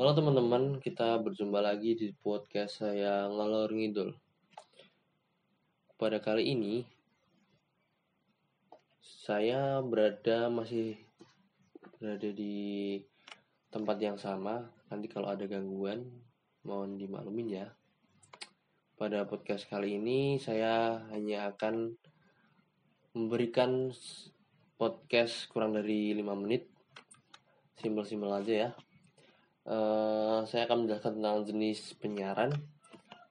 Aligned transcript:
Halo 0.00 0.16
teman-teman, 0.16 0.80
kita 0.80 1.20
berjumpa 1.20 1.60
lagi 1.60 1.92
di 1.92 2.08
podcast 2.24 2.80
saya 2.80 3.28
Ngalor 3.28 3.68
Ngidul. 3.68 4.16
Pada 6.00 6.16
kali 6.24 6.56
ini, 6.56 6.88
saya 9.04 9.84
berada 9.84 10.48
masih 10.48 10.96
berada 12.00 12.32
di 12.32 12.96
tempat 13.68 14.00
yang 14.00 14.16
sama. 14.16 14.72
Nanti 14.88 15.04
kalau 15.04 15.28
ada 15.28 15.44
gangguan, 15.44 16.08
mohon 16.64 16.96
dimaklumin 16.96 17.60
ya. 17.60 17.68
Pada 18.96 19.28
podcast 19.28 19.68
kali 19.68 20.00
ini, 20.00 20.40
saya 20.40 21.04
hanya 21.12 21.52
akan 21.52 21.92
memberikan 23.12 23.92
podcast 24.80 25.44
kurang 25.52 25.76
dari 25.76 26.16
5 26.16 26.24
menit. 26.40 26.72
Simpel-simpel 27.76 28.32
aja 28.32 28.54
ya 28.64 28.72
uh, 29.66 30.46
saya 30.48 30.64
akan 30.64 30.86
menjelaskan 30.86 31.12
tentang 31.20 31.38
jenis 31.44 31.78
penyiaran. 32.00 32.50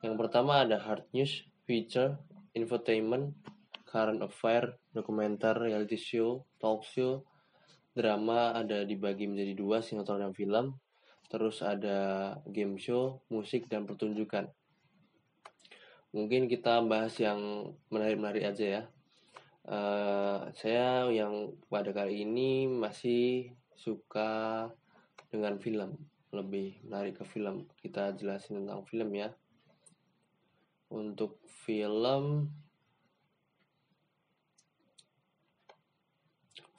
Yang 0.05 0.15
pertama 0.19 0.61
ada 0.63 0.77
hard 0.77 1.07
news, 1.15 1.43
feature, 1.65 2.19
infotainment, 2.53 3.33
current 3.89 4.21
affair, 4.21 4.77
dokumenter, 4.93 5.57
reality 5.57 5.97
show, 5.97 6.45
talk 6.61 6.85
show, 6.85 7.25
drama 7.97 8.53
ada 8.53 8.85
dibagi 8.85 9.25
menjadi 9.25 9.53
dua, 9.57 9.81
sinetron 9.81 10.21
dan 10.21 10.33
film. 10.35 10.77
Terus 11.29 11.61
ada 11.61 12.33
game 12.49 12.81
show, 12.81 13.21
musik, 13.29 13.69
dan 13.69 13.85
pertunjukan. 13.85 14.49
Mungkin 16.09 16.49
kita 16.49 16.81
bahas 16.89 17.13
yang 17.21 17.69
menarik-menarik 17.93 18.49
aja 18.49 18.65
ya. 18.65 18.83
Uh, 19.69 20.49
saya 20.57 21.05
yang 21.13 21.53
pada 21.69 21.93
kali 21.93 22.25
ini 22.25 22.65
masih 22.65 23.53
suka 23.77 24.65
dengan 25.29 25.61
film 25.61 25.93
lebih 26.33 26.81
menarik 26.85 27.21
ke 27.21 27.25
film. 27.25 27.65
Kita 27.79 28.13
jelasin 28.13 28.63
tentang 28.63 28.85
film 28.85 29.09
ya. 29.13 29.29
Untuk 30.89 31.41
film 31.45 32.49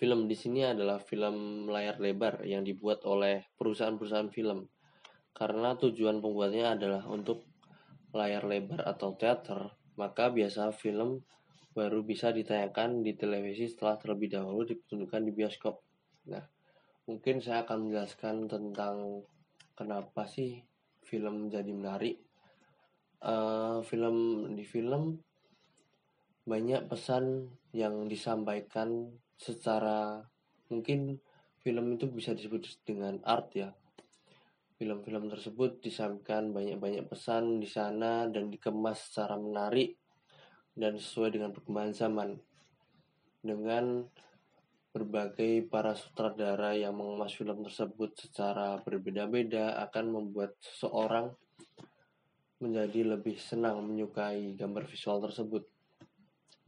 film 0.01 0.21
di 0.25 0.37
sini 0.39 0.65
adalah 0.65 0.97
film 0.97 1.69
layar 1.69 2.01
lebar 2.01 2.43
yang 2.48 2.65
dibuat 2.65 3.05
oleh 3.05 3.53
perusahaan-perusahaan 3.55 4.33
film. 4.33 4.67
Karena 5.31 5.77
tujuan 5.77 6.19
pembuatnya 6.19 6.75
adalah 6.75 7.05
untuk 7.06 7.45
layar 8.11 8.43
lebar 8.48 8.83
atau 8.87 9.15
teater 9.15 9.71
maka 10.01 10.33
biasa 10.33 10.73
film 10.73 11.21
baru 11.71 12.03
bisa 12.03 12.33
ditayangkan 12.34 13.05
di 13.05 13.15
televisi 13.15 13.69
setelah 13.69 14.01
terlebih 14.01 14.33
dahulu 14.33 14.67
dipertunjukkan 14.67 15.23
di 15.28 15.33
bioskop. 15.37 15.77
Nah 16.33 16.43
mungkin 17.05 17.45
saya 17.45 17.69
akan 17.69 17.89
menjelaskan 17.89 18.48
tentang 18.48 19.23
kenapa 19.81 20.28
sih 20.28 20.61
film 21.00 21.48
jadi 21.48 21.73
menarik? 21.73 22.20
Uh, 23.25 23.81
film 23.89 24.48
di 24.53 24.64
film 24.64 25.17
banyak 26.45 26.84
pesan 26.89 27.48
yang 27.72 28.05
disampaikan 28.09 29.09
secara 29.41 30.20
mungkin 30.69 31.17
film 31.64 31.97
itu 31.97 32.09
bisa 32.12 32.37
disebut 32.37 32.84
dengan 32.84 33.20
art 33.25 33.56
ya. 33.56 33.72
Film-film 34.81 35.28
tersebut 35.28 35.84
disampaikan 35.84 36.56
banyak-banyak 36.56 37.05
pesan 37.05 37.61
di 37.61 37.69
sana 37.69 38.25
dan 38.33 38.48
dikemas 38.48 39.12
secara 39.12 39.37
menarik 39.37 40.00
dan 40.72 40.97
sesuai 40.97 41.37
dengan 41.37 41.53
perkembangan 41.53 41.92
zaman. 41.92 42.31
Dengan 43.44 44.09
Berbagai 44.91 45.71
para 45.71 45.95
sutradara 45.95 46.75
yang 46.75 46.99
mengemas 46.99 47.39
film 47.39 47.63
tersebut 47.63 48.11
secara 48.19 48.83
berbeda-beda 48.83 49.79
akan 49.87 50.19
membuat 50.19 50.59
seseorang 50.59 51.31
menjadi 52.59 53.15
lebih 53.15 53.39
senang 53.39 53.87
menyukai 53.87 54.59
gambar 54.59 54.85
visual 54.91 55.23
tersebut. 55.23 55.62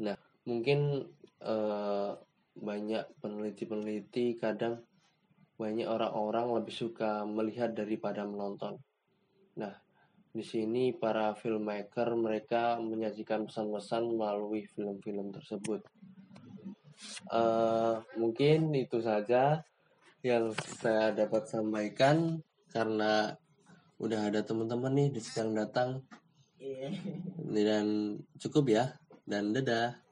Nah, 0.07 0.15
mungkin 0.47 1.11
eh, 1.43 2.11
banyak 2.53 3.05
peneliti-peneliti 3.19 4.39
kadang 4.39 4.79
banyak 5.59 5.87
orang-orang 5.91 6.63
lebih 6.63 6.75
suka 6.75 7.27
melihat 7.27 7.75
daripada 7.75 8.23
menonton. 8.23 8.79
Nah, 9.59 9.75
di 10.33 10.41
sini 10.41 10.97
para 10.97 11.37
filmmaker 11.37 12.17
mereka 12.17 12.81
menyajikan 12.81 13.51
pesan-pesan 13.51 14.17
melalui 14.17 14.65
film-film 14.73 15.29
tersebut 15.29 15.85
uh, 17.31 18.03
mungkin 18.19 18.75
itu 18.75 18.99
saja 18.99 19.63
yang 20.23 20.55
saya 20.79 21.11
dapat 21.15 21.51
sampaikan 21.51 22.43
karena 22.71 23.35
udah 24.03 24.31
ada 24.31 24.43
teman-teman 24.43 24.95
nih 24.95 25.09
di 25.15 25.21
sedang 25.23 25.55
datang. 25.55 26.03
Yeah. 26.63 26.95
dan 27.51 28.19
cukup 28.39 28.71
ya. 28.71 28.85
Dan 29.23 29.55
dadah 29.55 30.03